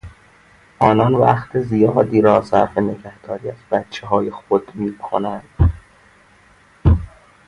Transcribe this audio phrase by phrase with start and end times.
[0.79, 5.49] آنان وقت زیادی را صرف نگهداری از بچههای خود میکنند.